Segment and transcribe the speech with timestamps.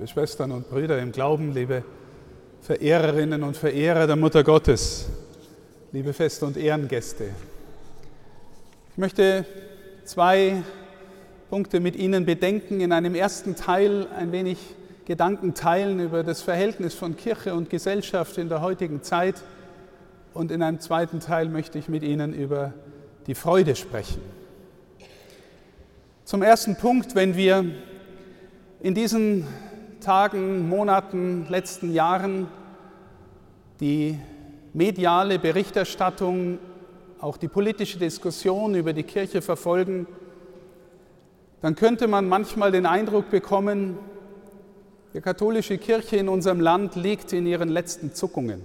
[0.00, 1.84] liebe Schwestern und Brüder im Glauben, liebe
[2.62, 5.10] Verehrerinnen und Verehrer der Mutter Gottes,
[5.92, 7.24] liebe Fest- und Ehrengäste.
[8.92, 9.44] Ich möchte
[10.06, 10.62] zwei
[11.50, 12.80] Punkte mit Ihnen bedenken.
[12.80, 14.56] In einem ersten Teil ein wenig
[15.04, 19.42] Gedanken teilen über das Verhältnis von Kirche und Gesellschaft in der heutigen Zeit.
[20.32, 22.72] Und in einem zweiten Teil möchte ich mit Ihnen über
[23.26, 24.22] die Freude sprechen.
[26.24, 27.66] Zum ersten Punkt, wenn wir
[28.80, 29.46] in diesen
[30.00, 32.48] Tagen, Monaten, letzten Jahren
[33.80, 34.18] die
[34.72, 36.58] mediale Berichterstattung,
[37.20, 40.06] auch die politische Diskussion über die Kirche verfolgen,
[41.60, 43.98] dann könnte man manchmal den Eindruck bekommen,
[45.12, 48.62] die katholische Kirche in unserem Land liegt in ihren letzten Zuckungen.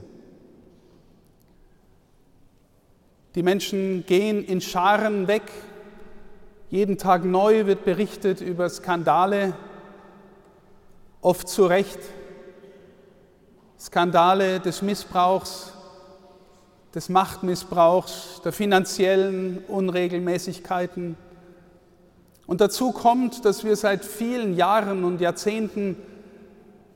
[3.34, 5.44] Die Menschen gehen in Scharen weg.
[6.70, 9.54] Jeden Tag neu wird berichtet über Skandale,
[11.26, 11.98] oft zu Recht,
[13.80, 15.74] Skandale des Missbrauchs,
[16.94, 21.18] des Machtmissbrauchs, der finanziellen Unregelmäßigkeiten.
[22.46, 25.98] Und dazu kommt, dass wir seit vielen Jahren und Jahrzehnten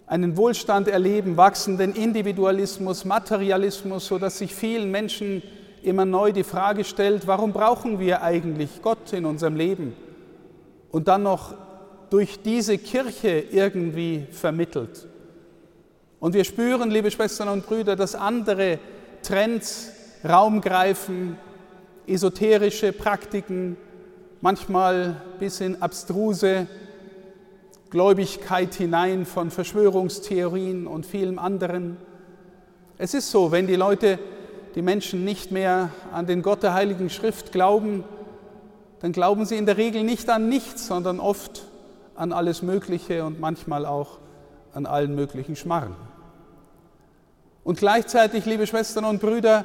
[0.06, 5.42] einen Wohlstand erleben, wachsenden Individualismus, Materialismus, sodass sich vielen Menschen
[5.81, 9.96] immer neu die Frage stellt, warum brauchen wir eigentlich Gott in unserem Leben?
[10.92, 11.56] Und dann noch
[12.10, 15.08] durch diese Kirche irgendwie vermittelt.
[16.20, 18.80] Und wir spüren, liebe Schwestern und Brüder, dass andere
[19.22, 19.92] Trends
[20.28, 21.38] Raum greifen,
[22.08, 23.78] esoterische Praktiken,
[24.42, 26.68] manchmal bis in abstruse
[27.90, 31.98] Gläubigkeit hinein von Verschwörungstheorien und vielem anderen.
[32.98, 34.20] Es ist so, wenn die Leute,
[34.76, 38.04] die Menschen nicht mehr an den Gott der Heiligen Schrift glauben,
[39.00, 41.69] dann glauben sie in der Regel nicht an nichts, sondern oft
[42.20, 44.17] an alles Mögliche und manchmal auch
[44.73, 45.95] an allen möglichen Schmarren.
[47.64, 49.64] Und gleichzeitig, liebe Schwestern und Brüder,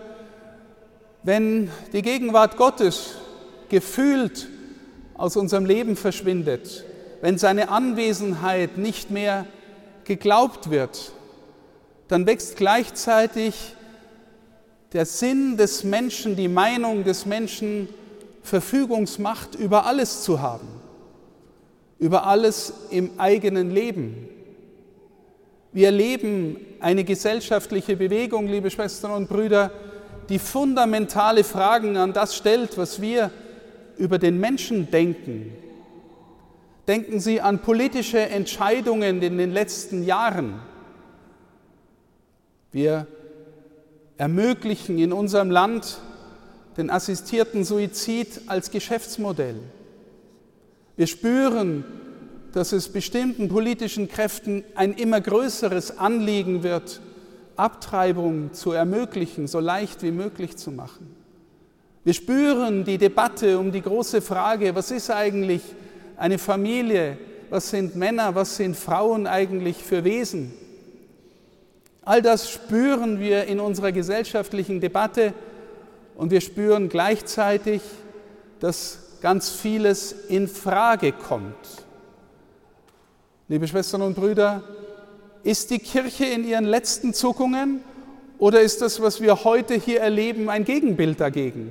[1.24, 3.16] wenn die Gegenwart Gottes
[3.70, 4.48] gefühlt
[5.14, 6.84] aus unserem Leben verschwindet,
[7.22, 9.46] wenn seine Anwesenheit nicht mehr
[10.04, 11.10] geglaubt wird,
[12.06, 13.74] dann wächst gleichzeitig
[14.92, 17.88] der Sinn des Menschen, die Meinung des Menschen,
[18.44, 20.83] Verfügungsmacht über alles zu haben
[21.98, 24.28] über alles im eigenen Leben.
[25.72, 29.70] Wir erleben eine gesellschaftliche Bewegung, liebe Schwestern und Brüder,
[30.28, 33.30] die fundamentale Fragen an das stellt, was wir
[33.96, 35.52] über den Menschen denken.
[36.86, 40.60] Denken Sie an politische Entscheidungen in den letzten Jahren.
[42.72, 43.06] Wir
[44.16, 45.98] ermöglichen in unserem Land
[46.76, 49.56] den assistierten Suizid als Geschäftsmodell.
[50.96, 51.84] Wir spüren,
[52.52, 57.00] dass es bestimmten politischen Kräften ein immer größeres Anliegen wird,
[57.56, 61.14] Abtreibung zu ermöglichen, so leicht wie möglich zu machen.
[62.04, 65.62] Wir spüren die Debatte um die große Frage, was ist eigentlich
[66.16, 67.16] eine Familie,
[67.50, 70.52] was sind Männer, was sind Frauen eigentlich für Wesen.
[72.02, 75.32] All das spüren wir in unserer gesellschaftlichen Debatte
[76.16, 77.80] und wir spüren gleichzeitig,
[78.60, 81.56] dass ganz vieles in Frage kommt.
[83.48, 84.62] Liebe Schwestern und Brüder,
[85.42, 87.80] ist die Kirche in ihren letzten Zuckungen
[88.36, 91.70] oder ist das, was wir heute hier erleben, ein Gegenbild dagegen?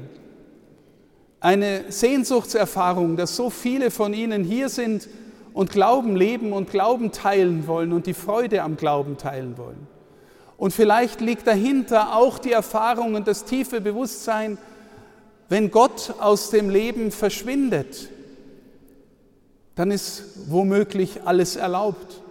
[1.41, 5.07] Eine Sehnsuchtserfahrung, dass so viele von Ihnen hier sind
[5.53, 9.87] und Glauben leben und Glauben teilen wollen und die Freude am Glauben teilen wollen.
[10.57, 14.57] Und vielleicht liegt dahinter auch die Erfahrung und das tiefe Bewusstsein,
[15.53, 18.09] wenn Gott aus dem Leben verschwindet,
[19.75, 22.23] dann ist womöglich alles erlaubt.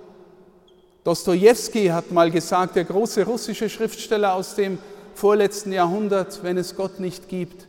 [1.05, 4.77] Dostoevsky hat mal gesagt, der große russische Schriftsteller aus dem
[5.15, 7.69] vorletzten Jahrhundert, wenn es Gott nicht gibt,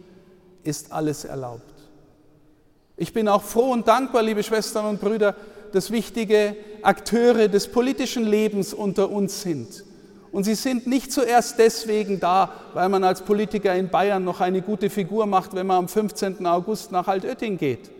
[0.64, 1.62] ist alles erlaubt.
[2.98, 5.36] Ich bin auch froh und dankbar, liebe Schwestern und Brüder,
[5.72, 9.84] dass wichtige Akteure des politischen Lebens unter uns sind
[10.34, 14.64] und sie sind nicht zuerst deswegen da, weil man als Politiker in Bayern noch eine
[14.64, 16.46] gute Figur macht, wenn man am 15.
[16.48, 17.92] August nach Altötting geht.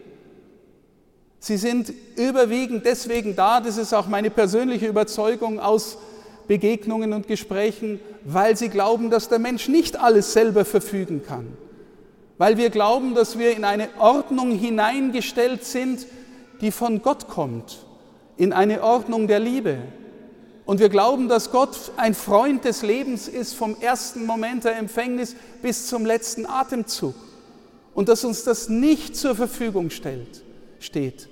[1.38, 6.00] Sie sind überwiegend deswegen da, das ist auch meine persönliche Überzeugung aus
[6.48, 11.46] Begegnungen und Gesprächen, weil sie glauben, dass der Mensch nicht alles selber verfügen kann.
[12.40, 16.08] Weil wir glauben, dass wir in eine Ordnung hineingestellt sind,
[16.62, 17.86] die von Gott kommt,
[18.38, 19.78] in eine Ordnung der Liebe.
[20.66, 25.36] Und wir glauben, dass Gott ein Freund des Lebens ist, vom ersten Moment der Empfängnis
[25.62, 27.16] bis zum letzten Atemzug.
[27.94, 30.42] Und dass uns das nicht zur Verfügung stellt,
[30.80, 31.28] steht.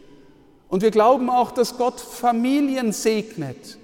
[0.68, 3.78] Und wir glauben auch, dass Gott Familien segnet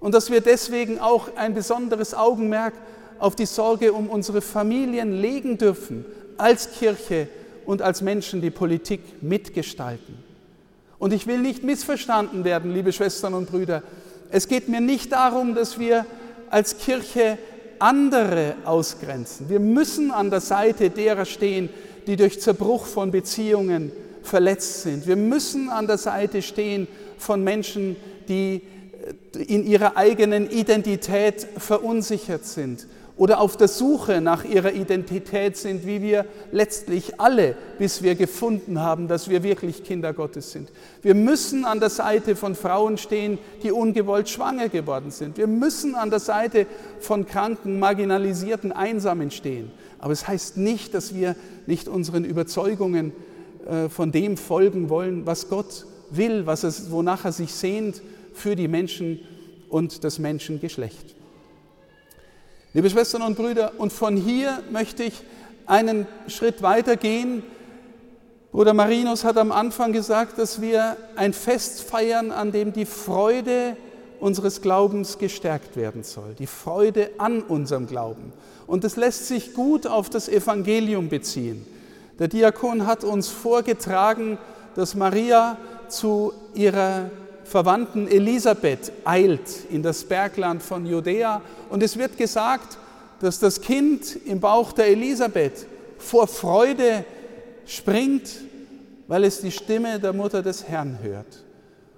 [0.00, 2.74] und dass wir deswegen auch ein besonderes Augenmerk
[3.18, 6.04] auf die Sorge um unsere Familien legen dürfen,
[6.36, 7.28] als Kirche
[7.66, 10.18] und als Menschen, die Politik mitgestalten.
[10.98, 13.82] Und ich will nicht missverstanden werden, liebe Schwestern und Brüder.
[14.30, 16.06] Es geht mir nicht darum, dass wir
[16.50, 17.38] als Kirche
[17.78, 19.48] andere ausgrenzen.
[19.48, 21.68] Wir müssen an der Seite derer stehen,
[22.06, 23.92] die durch Zerbruch von Beziehungen
[24.22, 25.06] verletzt sind.
[25.06, 26.86] Wir müssen an der Seite stehen
[27.18, 27.96] von Menschen,
[28.28, 28.62] die
[29.34, 32.86] äh, in ihrer eigenen Identität verunsichert sind
[33.20, 38.80] oder auf der Suche nach ihrer Identität sind, wie wir letztlich alle, bis wir gefunden
[38.80, 40.72] haben, dass wir wirklich Kinder Gottes sind.
[41.02, 45.36] Wir müssen an der Seite von Frauen stehen, die ungewollt schwanger geworden sind.
[45.36, 46.66] Wir müssen an der Seite
[46.98, 49.70] von kranken, marginalisierten, Einsamen stehen.
[49.98, 51.36] Aber es heißt nicht, dass wir
[51.66, 53.12] nicht unseren Überzeugungen
[53.68, 58.00] äh, von dem folgen wollen, was Gott will, was es, wonach er sich sehnt
[58.32, 59.20] für die Menschen
[59.68, 61.19] und das Menschengeschlecht.
[62.72, 65.24] Liebe Schwestern und Brüder, und von hier möchte ich
[65.66, 67.42] einen Schritt weiter gehen.
[68.52, 73.76] Bruder Marinus hat am Anfang gesagt, dass wir ein Fest feiern, an dem die Freude
[74.20, 78.32] unseres Glaubens gestärkt werden soll, die Freude an unserem Glauben.
[78.68, 81.66] Und das lässt sich gut auf das Evangelium beziehen.
[82.20, 84.38] Der Diakon hat uns vorgetragen,
[84.76, 85.56] dass Maria
[85.88, 87.10] zu ihrer
[87.50, 91.42] Verwandten Elisabeth eilt in das Bergland von Judäa.
[91.68, 92.78] Und es wird gesagt,
[93.18, 95.66] dass das Kind im Bauch der Elisabeth
[95.98, 97.04] vor Freude
[97.66, 98.30] springt,
[99.08, 101.42] weil es die Stimme der Mutter des Herrn hört.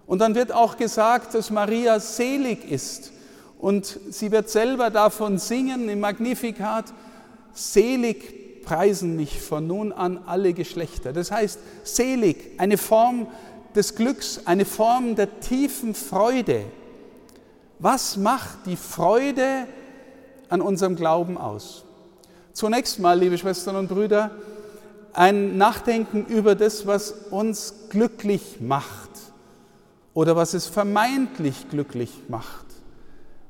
[0.06, 3.12] Und dann wird auch gesagt, dass Maria selig ist.
[3.58, 6.86] Und sie wird selber davon singen im Magnificat,
[7.52, 11.12] selig preisen mich von nun an alle Geschlechter.
[11.12, 13.26] Das heißt, selig, eine Form
[13.74, 16.64] des Glücks, eine Form der tiefen Freude.
[17.78, 19.66] Was macht die Freude
[20.48, 21.84] an unserem Glauben aus?
[22.52, 24.30] Zunächst mal, liebe Schwestern und Brüder,
[25.14, 29.10] ein Nachdenken über das, was uns glücklich macht
[30.14, 32.66] oder was es vermeintlich glücklich macht,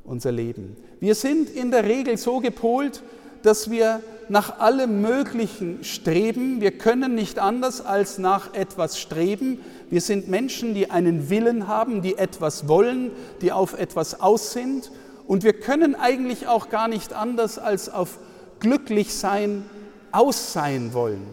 [0.04, 0.76] unser Leben.
[1.00, 3.02] Wir sind in der Regel so gepolt,
[3.42, 4.00] dass wir
[4.32, 6.62] nach allem Möglichen streben.
[6.62, 9.60] Wir können nicht anders als nach etwas streben.
[9.90, 13.10] Wir sind Menschen, die einen Willen haben, die etwas wollen,
[13.42, 14.90] die auf etwas aus sind.
[15.26, 18.18] Und wir können eigentlich auch gar nicht anders als auf
[18.58, 19.66] glücklich sein,
[20.12, 21.26] aus sein wollen.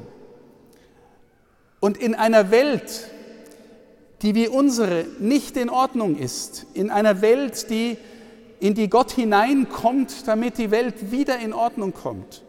[1.80, 3.10] Und in einer Welt,
[4.24, 7.96] die wie unsere nicht in Ordnung ist, in einer Welt, die
[8.60, 12.44] in die Gott hineinkommt, damit die Welt wieder in Ordnung kommt.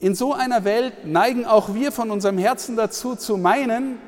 [0.00, 3.98] In so einer Welt neigen auch wir von unserem Herzen dazu zu meinen,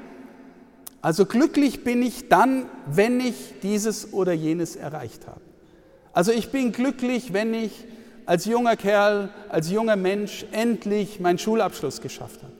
[1.02, 5.40] also glücklich bin ich dann, wenn ich dieses oder jenes erreicht habe.
[6.14, 7.84] Also ich bin glücklich, wenn ich
[8.24, 12.52] als junger Kerl, als junger Mensch endlich meinen Schulabschluss geschafft habe.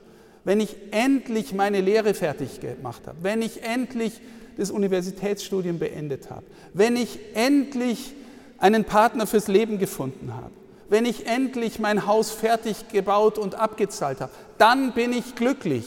[0.45, 3.19] Wenn ich endlich meine Lehre fertig gemacht habe.
[3.23, 4.21] Wenn ich endlich
[4.57, 6.45] das Universitätsstudium beendet habe.
[6.75, 8.15] Wenn ich endlich
[8.59, 10.51] einen Partner fürs Leben gefunden habe,
[10.93, 15.87] wenn ich endlich mein Haus fertig gebaut und abgezahlt habe, dann bin ich glücklich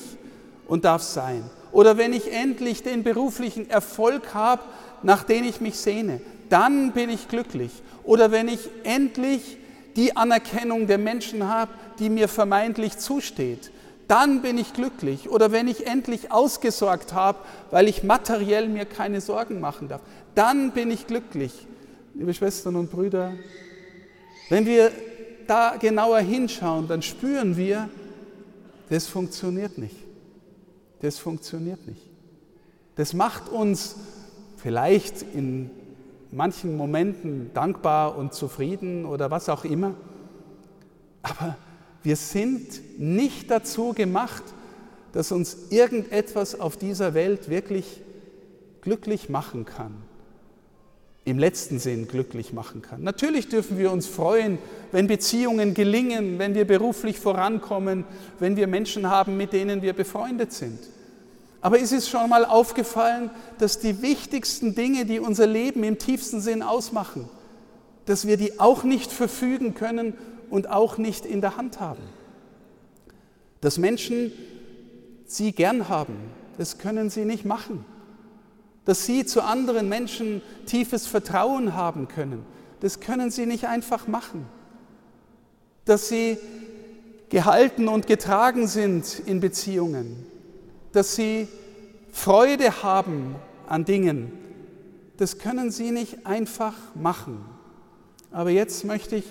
[0.68, 1.44] und darf sein.
[1.72, 4.64] Oder wenn ich endlich den beruflichen Erfolg habe,
[5.04, 7.70] nach dem ich mich sehne, dann bin ich glücklich.
[8.04, 9.58] Oder wenn ich endlich
[9.96, 13.72] die Anerkennung der Menschen habe, die mir vermeintlich zusteht,
[14.08, 15.30] dann bin ich glücklich.
[15.30, 17.38] Oder wenn ich endlich ausgesorgt habe,
[17.70, 20.02] weil ich materiell mir keine Sorgen machen darf,
[20.34, 21.68] dann bin ich glücklich
[22.16, 23.34] liebe Schwestern und Brüder,
[24.50, 24.92] wenn wir
[25.48, 27.90] da genauer hinschauen, dann spüren wir,
[28.90, 29.96] das funktioniert nicht.
[31.02, 32.02] Das funktioniert nicht.
[32.96, 33.96] Das macht uns
[34.58, 35.70] vielleicht in
[36.32, 39.96] manchen Momenten dankbar und zufrieden oder was auch immer.
[41.22, 41.58] Aber
[42.04, 44.44] wir sind nicht dazu gemacht,
[45.12, 48.02] dass uns irgendetwas auf dieser Welt wirklich
[48.82, 50.05] glücklich machen kann
[51.26, 53.02] im letzten Sinn glücklich machen kann.
[53.02, 54.60] Natürlich dürfen wir uns freuen,
[54.92, 58.06] wenn Beziehungen gelingen, wenn wir beruflich vorankommen,
[58.40, 60.80] wenn wir Menschen haben, mit denen wir befreundet sind.
[61.62, 66.42] Aber ist es schon mal aufgefallen, dass die wichtigsten Dinge, die unser Leben im tiefsten
[66.42, 67.28] Sinn ausmachen,
[68.06, 70.14] dass wir die auch nicht verfügen können
[70.52, 72.04] und auch nicht in der Hand haben?
[73.62, 74.32] Dass Menschen
[75.26, 76.18] sie gern haben,
[76.60, 77.84] das können sie nicht machen
[78.86, 82.46] dass sie zu anderen Menschen tiefes Vertrauen haben können.
[82.80, 84.46] Das können sie nicht einfach machen.
[85.86, 86.38] Dass sie
[87.30, 90.26] gehalten und getragen sind in Beziehungen.
[90.92, 91.48] Dass sie
[92.12, 93.36] Freude haben
[93.68, 94.32] an Dingen,
[95.18, 97.44] das können Sie nicht einfach machen.
[98.32, 99.26] Aber jetzt möchte ich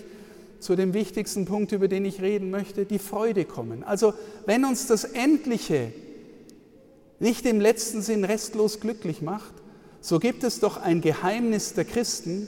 [0.59, 3.83] zu dem wichtigsten Punkt, über den ich reden möchte, die Freude kommen.
[3.83, 4.13] Also
[4.45, 5.93] wenn uns das Endliche
[7.19, 9.53] nicht im letzten Sinn restlos glücklich macht,
[10.01, 12.47] so gibt es doch ein Geheimnis der Christen,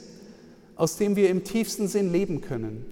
[0.76, 2.86] aus dem wir im tiefsten Sinn leben können.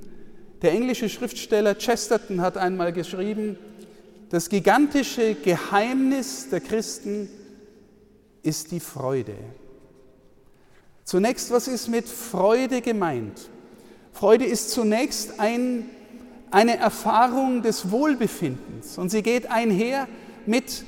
[0.63, 3.59] Der englische Schriftsteller Chesterton hat einmal geschrieben,
[4.31, 7.29] das gigantische Geheimnis der Christen
[8.43, 9.37] ist die Freude.
[11.05, 13.49] Zunächst, was ist mit Freude gemeint?
[14.13, 15.89] Freude ist zunächst ein,
[16.51, 20.09] eine Erfahrung des Wohlbefindens und sie geht einher
[20.47, 20.85] mit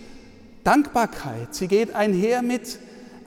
[0.68, 2.78] Dankbarkeit, sie geht einher mit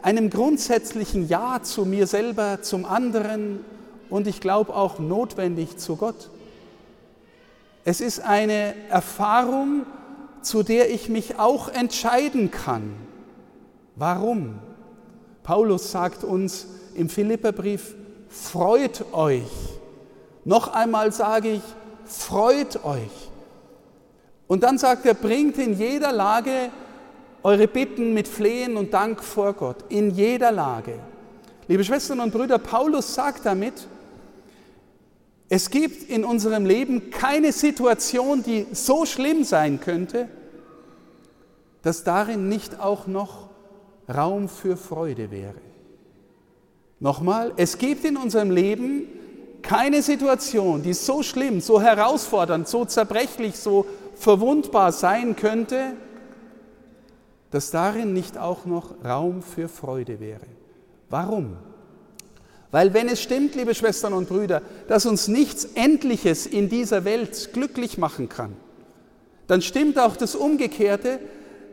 [0.03, 3.65] einem grundsätzlichen Ja zu mir selber, zum anderen
[4.11, 6.29] und ich glaube auch notwendig zu Gott.
[7.83, 9.87] Es ist eine Erfahrung,
[10.43, 12.93] zu der ich mich auch entscheiden kann.
[13.95, 14.59] Warum?
[15.41, 17.95] Paulus sagt uns, im Philipperbrief,
[18.29, 19.49] freut euch.
[20.45, 21.63] Noch einmal sage ich,
[22.05, 23.31] freut euch.
[24.45, 26.69] Und dann sagt er, bringt in jeder Lage
[27.43, 29.85] eure Bitten mit Flehen und Dank vor Gott.
[29.89, 30.99] In jeder Lage.
[31.67, 33.87] Liebe Schwestern und Brüder, Paulus sagt damit,
[35.49, 40.29] es gibt in unserem Leben keine Situation, die so schlimm sein könnte,
[41.81, 43.49] dass darin nicht auch noch
[44.07, 45.55] Raum für Freude wäre.
[46.99, 49.07] Nochmal, es gibt in unserem Leben
[49.61, 55.93] keine Situation, die so schlimm, so herausfordernd, so zerbrechlich, so verwundbar sein könnte,
[57.51, 60.47] dass darin nicht auch noch Raum für Freude wäre.
[61.09, 61.57] Warum?
[62.71, 67.49] Weil wenn es stimmt, liebe Schwestern und Brüder, dass uns nichts Endliches in dieser Welt
[67.53, 68.55] glücklich machen kann,
[69.47, 71.19] dann stimmt auch das Umgekehrte,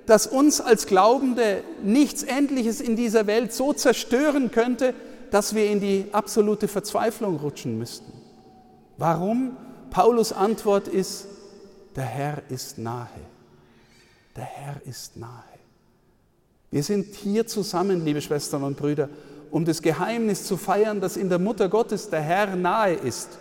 [0.07, 4.95] dass uns als Glaubende nichts Endliches in dieser Welt so zerstören könnte,
[5.31, 8.13] dass wir in die absolute Verzweiflung rutschen müssten.
[8.97, 9.57] Warum?
[9.91, 11.27] Paulus Antwort ist,
[11.95, 13.07] der Herr ist nahe.
[14.35, 15.45] Der Herr ist nahe.
[16.71, 19.09] Wir sind hier zusammen, liebe Schwestern und Brüder,
[19.51, 23.39] um das Geheimnis zu feiern, dass in der Mutter Gottes der Herr nahe ist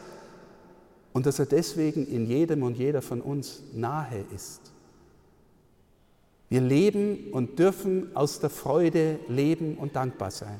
[1.12, 4.62] und dass er deswegen in jedem und jeder von uns nahe ist.
[6.50, 10.60] Wir leben und dürfen aus der Freude leben und dankbar sein.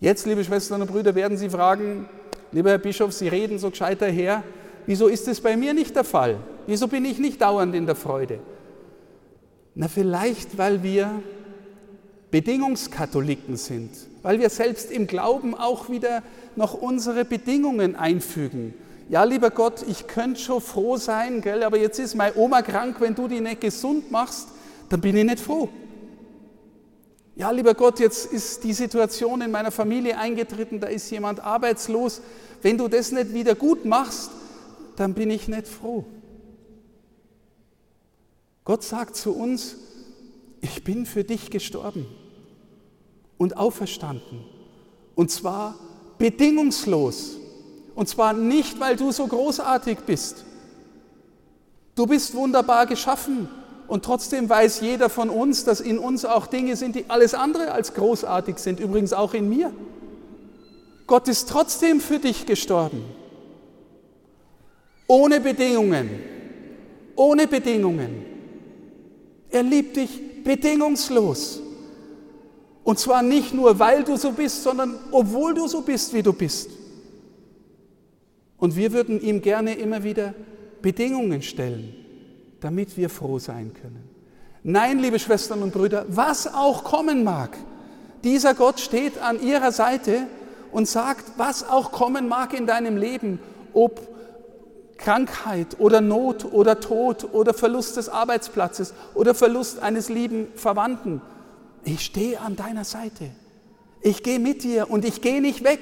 [0.00, 2.08] Jetzt, liebe Schwestern und Brüder, werden Sie fragen,
[2.52, 4.42] lieber Herr Bischof, Sie reden so gescheit daher,
[4.86, 6.38] wieso ist es bei mir nicht der Fall?
[6.66, 8.38] Wieso bin ich nicht dauernd in der Freude?
[9.74, 11.22] Na, vielleicht, weil wir
[12.34, 13.90] Bedingungskatholiken sind,
[14.22, 16.22] weil wir selbst im Glauben auch wieder
[16.56, 18.74] noch unsere Bedingungen einfügen.
[19.08, 22.96] Ja, lieber Gott, ich könnte schon froh sein, gell, aber jetzt ist meine Oma krank,
[22.98, 24.48] wenn du die nicht gesund machst,
[24.88, 25.68] dann bin ich nicht froh
[27.36, 32.20] ja, lieber Gott, jetzt ist die Situation in meiner Familie eingetreten, da ist jemand arbeitslos.
[32.62, 34.30] Wenn du das nicht wieder gut machst,
[34.96, 36.04] dann bin ich nicht froh.
[38.64, 39.76] Gott sagt zu uns,
[40.60, 42.06] ich bin für dich gestorben
[43.38, 44.44] und auferstanden.
[45.14, 45.74] Und zwar
[46.18, 47.36] bedingungslos.
[47.94, 50.44] Und zwar nicht, weil du so großartig bist.
[51.94, 53.48] Du bist wunderbar geschaffen.
[53.86, 57.72] Und trotzdem weiß jeder von uns, dass in uns auch Dinge sind, die alles andere
[57.72, 59.72] als großartig sind, übrigens auch in mir.
[61.06, 63.04] Gott ist trotzdem für dich gestorben.
[65.06, 66.08] Ohne Bedingungen.
[67.14, 68.24] Ohne Bedingungen.
[69.50, 71.60] Er liebt dich bedingungslos.
[72.84, 76.32] Und zwar nicht nur, weil du so bist, sondern obwohl du so bist, wie du
[76.32, 76.70] bist.
[78.58, 80.34] Und wir würden ihm gerne immer wieder
[80.80, 82.04] Bedingungen stellen
[82.64, 84.08] damit wir froh sein können.
[84.62, 87.58] Nein, liebe Schwestern und Brüder, was auch kommen mag,
[88.24, 90.26] dieser Gott steht an ihrer Seite
[90.72, 93.38] und sagt, was auch kommen mag in deinem Leben,
[93.74, 94.00] ob
[94.96, 101.20] Krankheit oder Not oder Tod oder Verlust des Arbeitsplatzes oder Verlust eines lieben Verwandten.
[101.84, 103.30] Ich stehe an deiner Seite.
[104.00, 105.80] Ich gehe mit dir und ich gehe nicht weg.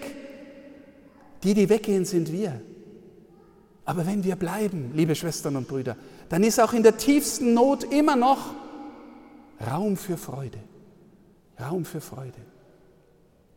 [1.43, 2.61] Die, die weggehen, sind wir.
[3.85, 5.97] Aber wenn wir bleiben, liebe Schwestern und Brüder,
[6.29, 8.55] dann ist auch in der tiefsten Not immer noch
[9.67, 10.59] Raum für Freude.
[11.61, 12.39] Raum für Freude.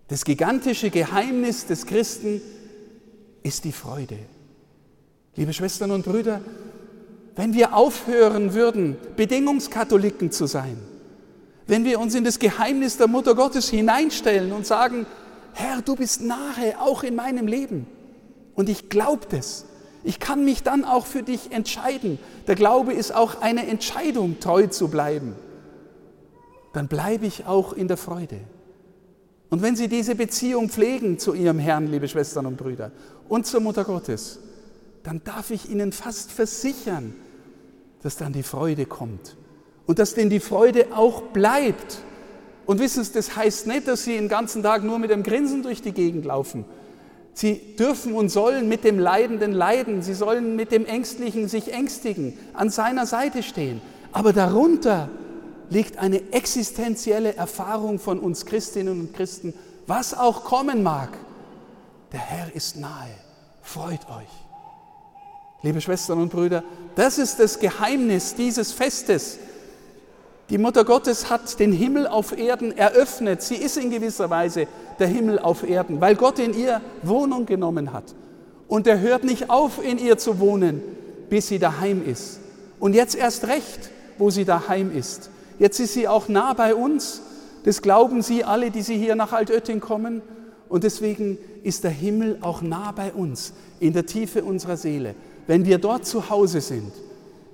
[0.07, 2.41] Das gigantische Geheimnis des Christen
[3.43, 4.17] ist die Freude.
[5.35, 6.41] Liebe Schwestern und Brüder,
[7.35, 10.77] wenn wir aufhören würden, Bedingungskatholiken zu sein,
[11.67, 15.05] wenn wir uns in das Geheimnis der Mutter Gottes hineinstellen und sagen,
[15.53, 17.87] Herr, du bist nahe, auch in meinem Leben.
[18.55, 19.65] Und ich glaube das.
[20.03, 22.19] Ich kann mich dann auch für dich entscheiden.
[22.47, 25.35] Der Glaube ist auch eine Entscheidung, treu zu bleiben.
[26.73, 28.41] dann bleibe ich auch in der Freude.
[29.49, 32.91] Und wenn Sie diese Beziehung pflegen zu Ihrem Herrn, liebe Schwestern und Brüder,
[33.29, 34.39] und zur Mutter Gottes,
[35.01, 37.15] dann darf ich Ihnen fast versichern,
[38.01, 39.37] dass dann die Freude kommt.
[39.85, 41.99] Und dass denn die Freude auch bleibt.
[42.65, 45.61] Und wissen Sie, das heißt nicht, dass Sie den ganzen Tag nur mit dem Grinsen
[45.61, 46.65] durch die Gegend laufen.
[47.35, 50.01] Sie dürfen und sollen mit dem Leidenden leiden.
[50.01, 53.81] Sie sollen mit dem Ängstlichen sich ängstigen, an seiner Seite stehen.
[54.13, 55.09] Aber darunter
[55.69, 59.53] liegt eine existenzielle Erfahrung von uns Christinnen und Christen,
[59.85, 61.09] was auch kommen mag.
[62.13, 63.11] Der Herr ist nahe.
[63.61, 64.29] Freut euch.
[65.61, 66.63] Liebe Schwestern und Brüder,
[66.95, 69.39] das ist das Geheimnis dieses Festes.
[70.49, 73.41] Die Mutter Gottes hat den Himmel auf Erden eröffnet.
[73.41, 74.67] Sie ist in gewisser Weise
[74.99, 78.13] der Himmel auf Erden, weil Gott in ihr Wohnung genommen hat.
[78.67, 80.81] Und er hört nicht auf, in ihr zu wohnen,
[81.29, 82.39] bis sie daheim ist.
[82.79, 85.31] Und jetzt erst recht, wo sie daheim ist.
[85.57, 87.21] Jetzt ist sie auch nah bei uns.
[87.63, 90.21] Das glauben Sie alle, die Sie hier nach Altötting kommen.
[90.69, 95.15] Und deswegen ist der Himmel auch nah bei uns, in der Tiefe unserer Seele.
[95.47, 96.91] Wenn wir dort zu Hause sind,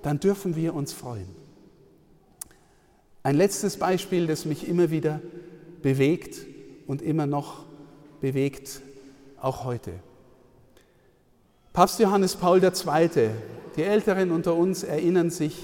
[0.01, 1.40] dann dürfen wir uns freuen.
[3.24, 5.22] Ein letztes Beispiel, das mich immer wieder
[5.84, 6.46] bewegt
[6.88, 7.66] und immer noch
[8.20, 8.82] bewegt,
[9.40, 9.94] auch heute.
[11.74, 13.30] Papst Johannes Paul II.,
[13.75, 15.56] die Älteren unter uns erinnern sich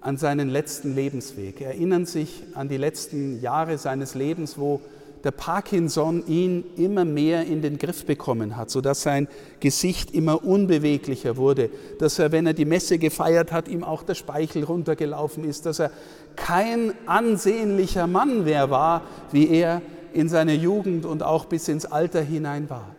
[0.00, 4.80] an seinen letzten Lebensweg, erinnern sich an die letzten Jahre seines Lebens, wo
[5.24, 9.28] der Parkinson ihn immer mehr in den Griff bekommen hat, sodass sein
[9.60, 14.14] Gesicht immer unbeweglicher wurde, dass er, wenn er die Messe gefeiert hat, ihm auch der
[14.14, 15.90] Speichel runtergelaufen ist, dass er
[16.36, 19.82] kein ansehnlicher Mann mehr war, wie er
[20.12, 22.94] in seiner Jugend und auch bis ins Alter hinein war.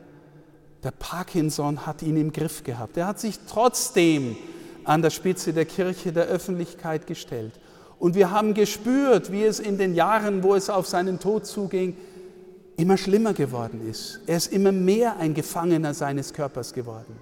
[0.83, 2.97] Der Parkinson hat ihn im Griff gehabt.
[2.97, 4.37] Er hat sich trotzdem
[4.83, 7.53] an der Spitze der Kirche der Öffentlichkeit gestellt.
[7.99, 11.95] Und wir haben gespürt, wie es in den Jahren, wo es auf seinen Tod zuging,
[12.77, 14.21] immer schlimmer geworden ist.
[14.27, 17.15] Er ist immer mehr ein Gefangener seines Körpers geworden.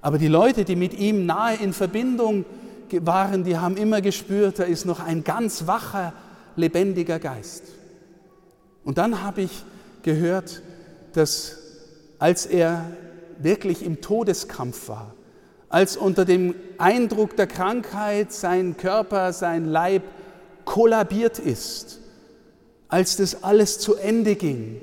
[0.00, 2.44] Aber die Leute, die mit ihm nahe in Verbindung
[2.90, 6.12] waren, die haben immer gespürt, da ist noch ein ganz wacher,
[6.56, 7.62] lebendiger Geist.
[8.82, 9.64] Und dann habe ich
[10.02, 10.62] gehört,
[11.12, 11.56] dass
[12.18, 12.90] als er
[13.38, 15.14] wirklich im Todeskampf war,
[15.70, 20.02] als unter dem Eindruck der Krankheit sein Körper, sein Leib
[20.64, 22.00] kollabiert ist,
[22.88, 24.82] als das alles zu Ende ging,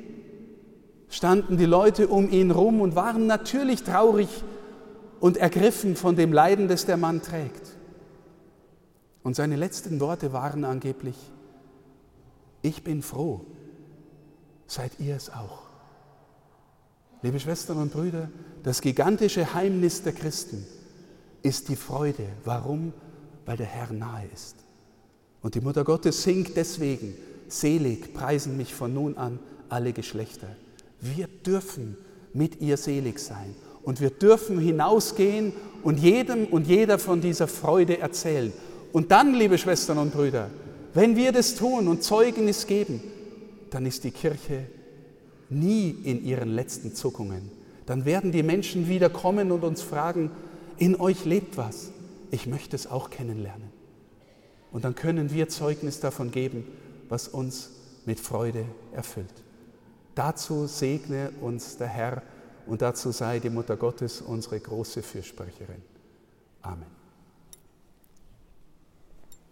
[1.10, 4.30] standen die Leute um ihn rum und waren natürlich traurig
[5.20, 7.76] und ergriffen von dem Leiden, das der Mann trägt.
[9.24, 11.18] Und seine letzten Worte waren angeblich,
[12.62, 13.42] ich bin froh,
[14.68, 15.64] seid ihr es auch.
[17.22, 18.30] Liebe Schwestern und Brüder,
[18.64, 20.66] das gigantische Heimnis der Christen
[21.44, 22.28] ist die Freude.
[22.44, 22.94] Warum?
[23.46, 24.56] Weil der Herr nahe ist.
[25.42, 27.16] Und die Mutter Gottes singt deswegen,
[27.48, 30.48] Selig preisen mich von nun an alle Geschlechter.
[31.00, 31.98] Wir dürfen
[32.34, 33.56] mit ihr selig sein.
[33.84, 38.52] Und wir dürfen hinausgehen und jedem und jeder von dieser Freude erzählen.
[38.92, 40.50] Und dann, liebe Schwestern und Brüder,
[40.94, 43.02] wenn wir das tun und Zeugnis geben,
[43.70, 44.66] dann ist die Kirche
[45.50, 47.50] nie in ihren letzten Zuckungen.
[47.86, 50.32] Dann werden die Menschen wieder kommen und uns fragen,
[50.78, 51.92] in euch lebt was,
[52.32, 53.70] ich möchte es auch kennenlernen.
[54.72, 56.66] Und dann können wir Zeugnis davon geben
[57.10, 57.72] was uns
[58.06, 59.34] mit Freude erfüllt.
[60.16, 62.24] Dazu segne uns der Herr
[62.66, 65.82] und dazu sei die Mutter Gottes unsere große Fürsprecherin.
[66.62, 66.97] Amen.